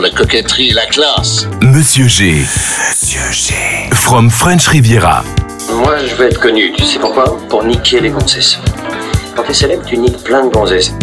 entre 0.00 0.08
la 0.08 0.10
coquetterie 0.10 0.70
et 0.70 0.72
la 0.72 0.86
classe. 0.86 1.46
Monsieur 1.62 2.08
G. 2.08 2.44
Monsieur 2.90 3.20
G. 3.32 3.54
From 3.92 4.30
French 4.30 4.66
Riviera. 4.66 5.22
Moi, 5.74 5.96
je 6.06 6.14
veux 6.14 6.26
être 6.26 6.40
connu. 6.40 6.72
Tu 6.72 6.84
sais 6.84 6.98
pourquoi? 6.98 7.38
Pour 7.48 7.64
niquer 7.64 8.00
les 8.00 8.10
gonzesses. 8.10 8.58
Quand 9.36 9.42
t'es 9.42 9.54
célèbre, 9.54 9.84
tu 9.86 9.98
niques 9.98 10.22
plein 10.22 10.44
de 10.44 10.50
gonzesses. 10.50 10.94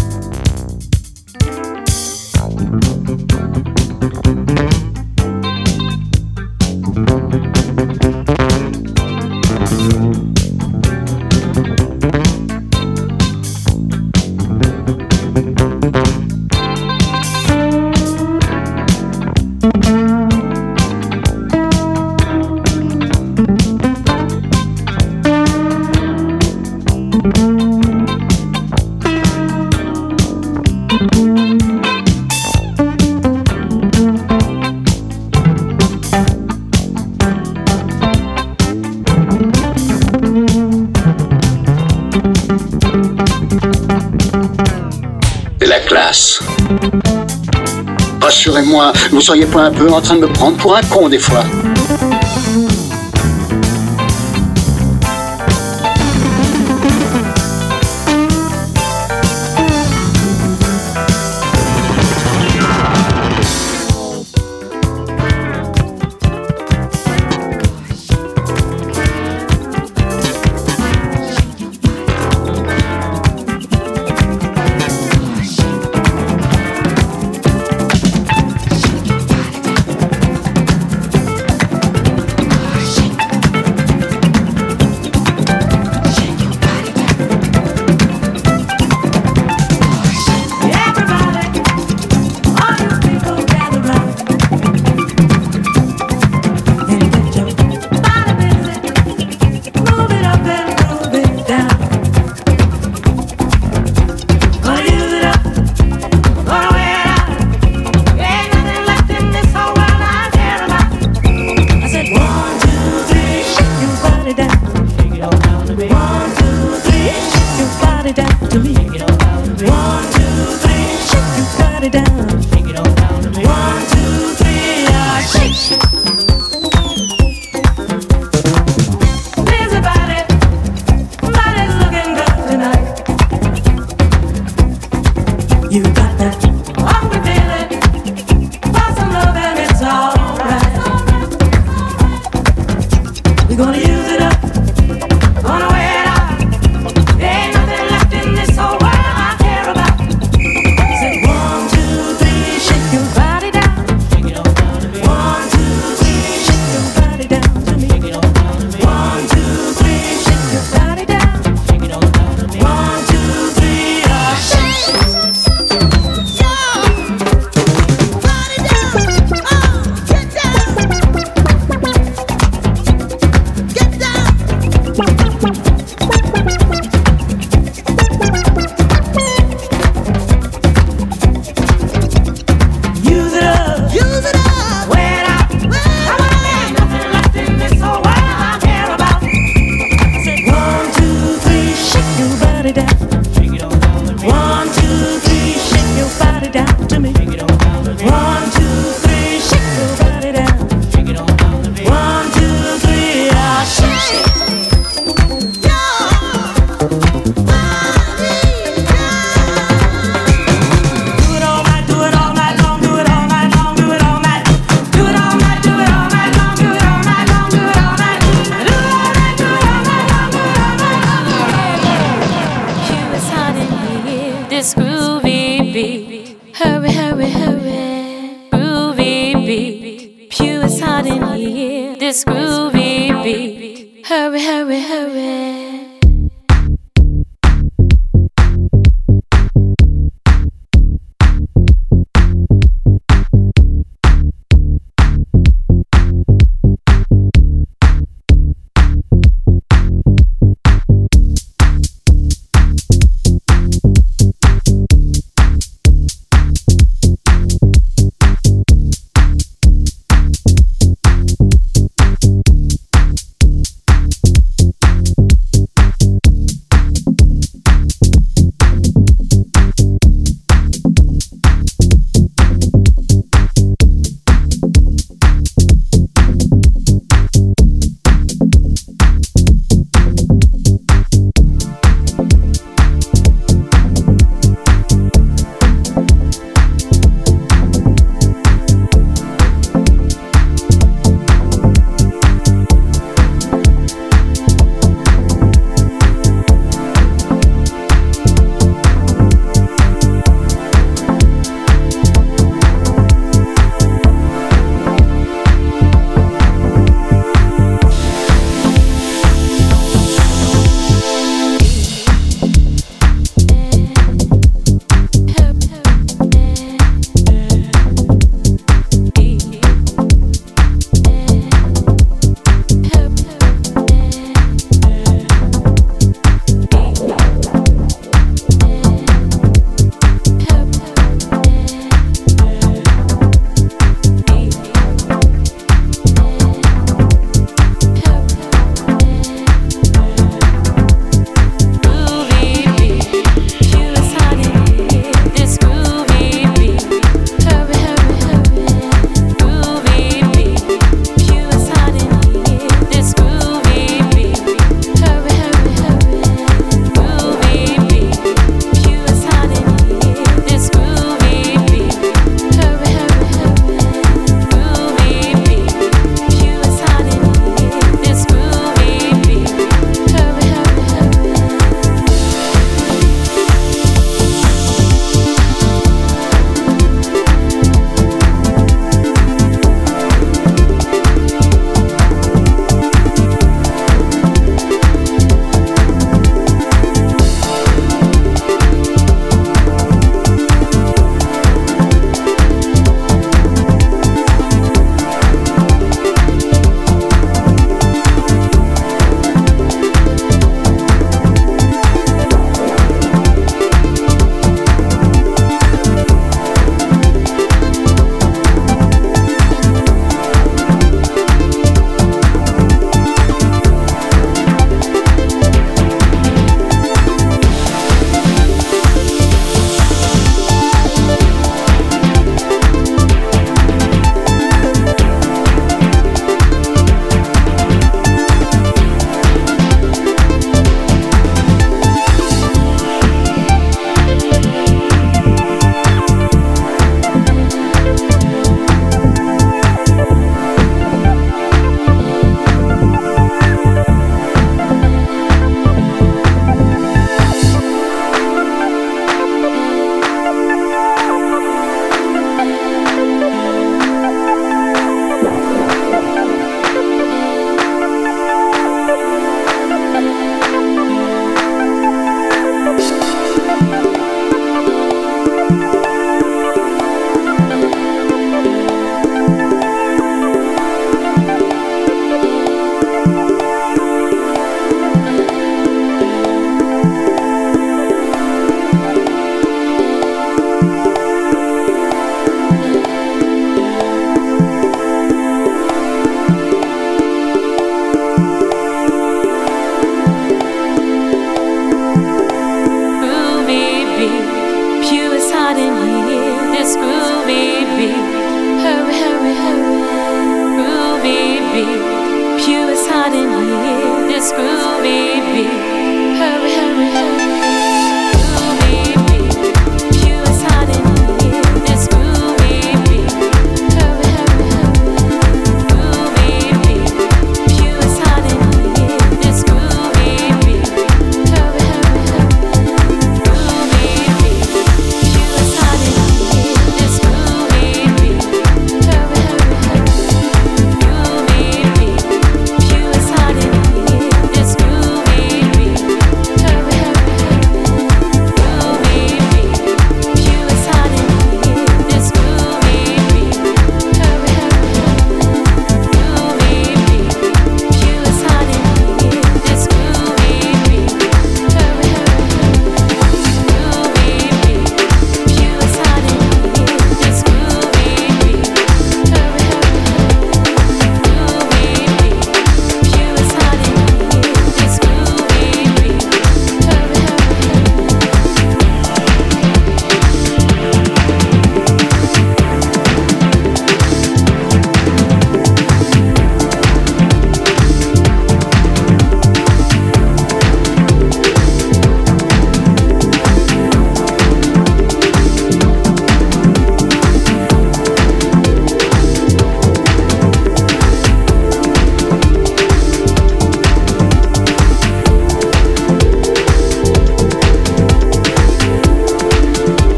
Vous 49.11 49.21
seriez 49.21 49.45
pas 49.45 49.61
un 49.61 49.71
peu 49.71 49.89
en 49.91 50.01
train 50.01 50.15
de 50.15 50.21
me 50.21 50.27
prendre 50.27 50.57
pour 50.57 50.75
un 50.75 50.81
con 50.83 51.09
des 51.09 51.19
fois 51.19 51.43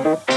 Mm-hmm. 0.00 0.29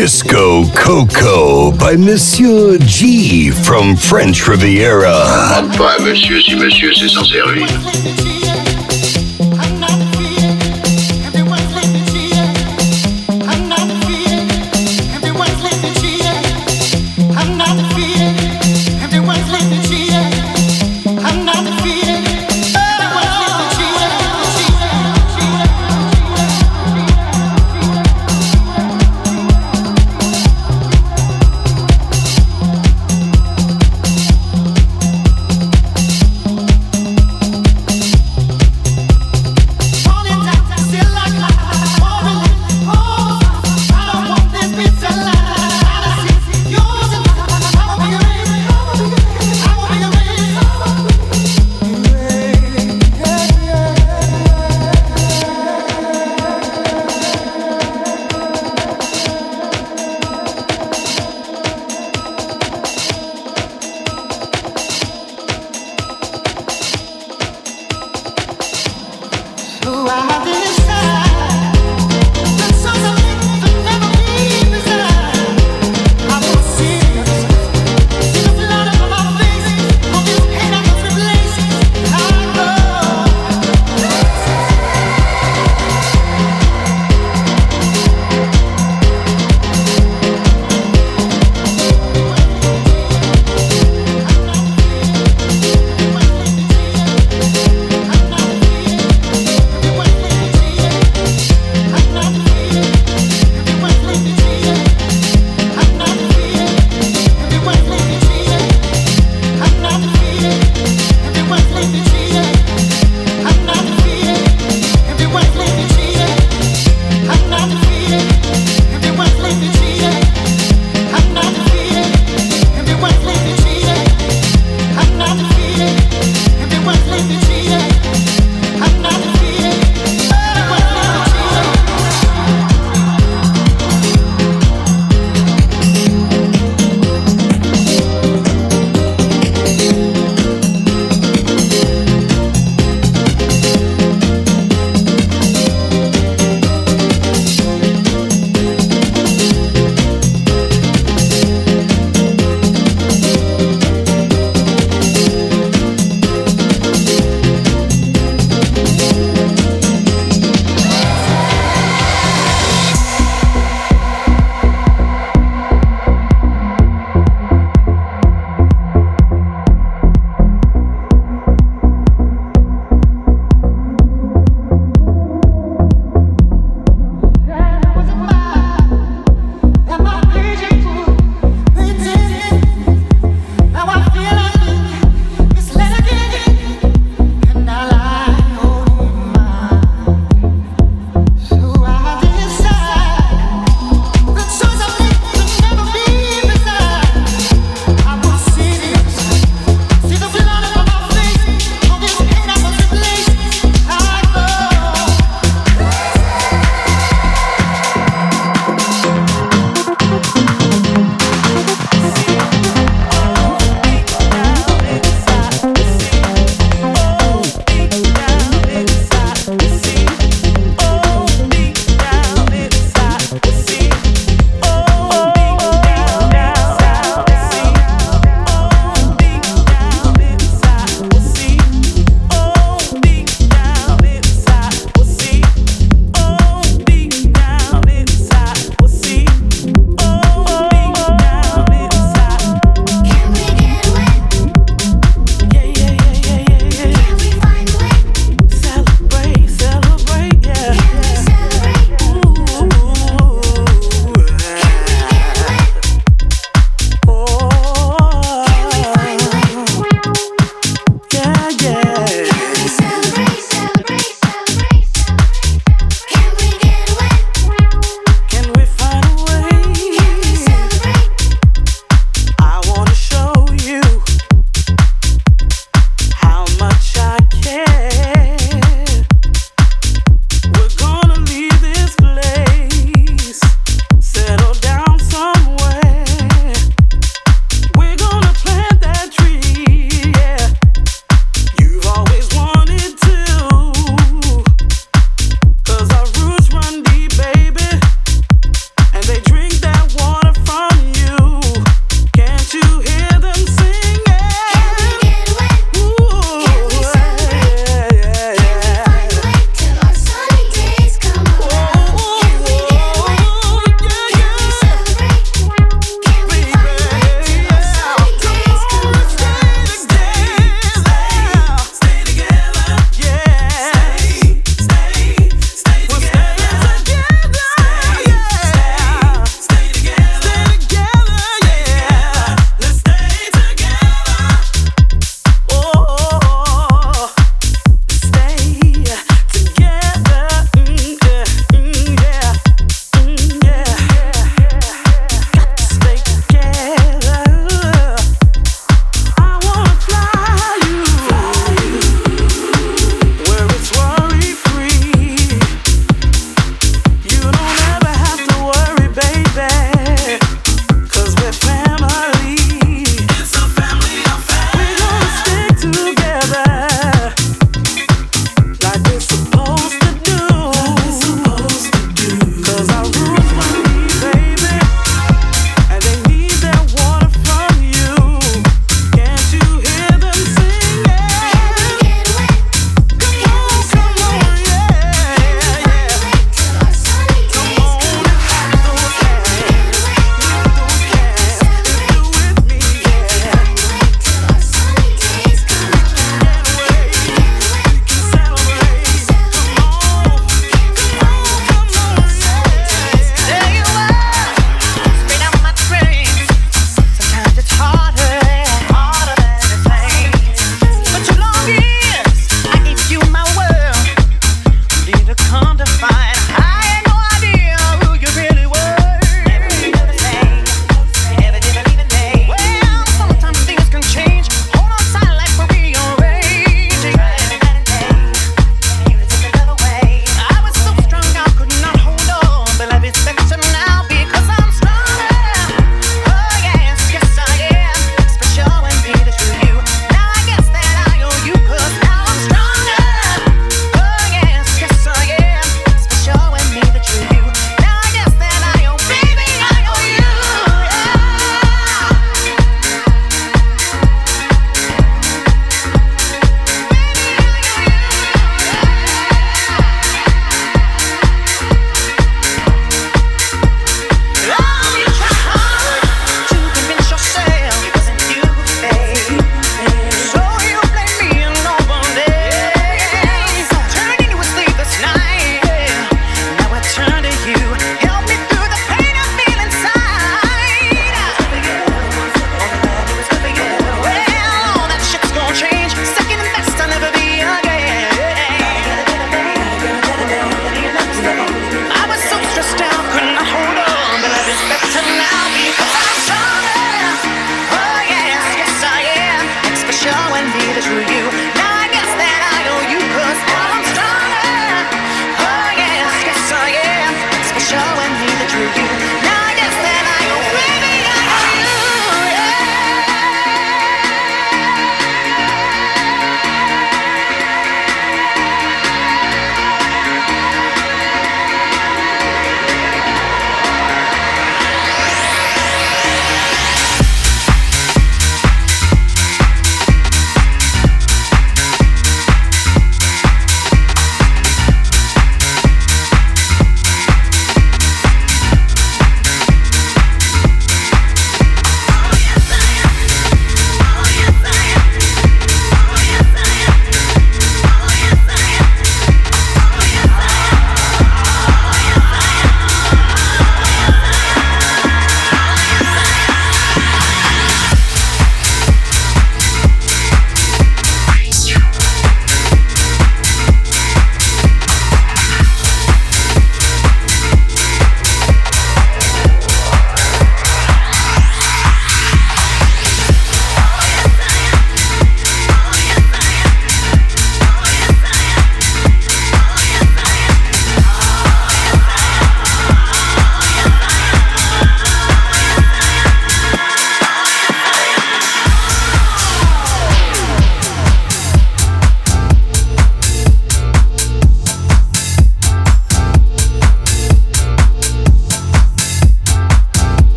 Disco 0.00 0.64
Coco 0.76 1.72
by 1.72 1.96
Monsieur 1.96 2.78
G 2.78 3.50
from 3.50 3.96
French 3.96 4.46
Riviera. 4.46 5.66
pas, 5.76 5.98
monsieur, 5.98 6.40
si 6.40 6.54
monsieur 6.54 6.94
s'est 6.94 7.08
sans 7.08 7.24
servir. 7.24 8.37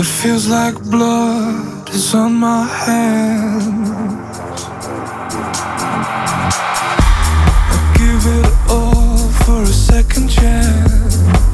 It 0.00 0.06
feels 0.06 0.48
like 0.48 0.82
blood 0.84 1.90
is 1.90 2.14
on 2.14 2.32
my 2.32 2.64
hands. 2.64 3.90
I 7.74 7.78
give 7.98 8.24
it 8.38 8.48
all 8.70 9.18
for 9.44 9.62
a 9.62 9.66
second 9.66 10.30
chance. 10.30 11.49